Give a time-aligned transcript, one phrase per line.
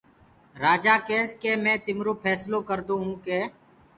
[0.63, 1.29] رآجآ ڪيس
[1.63, 3.39] مي تِمرو ڦيسلو ڪردونٚ ڪي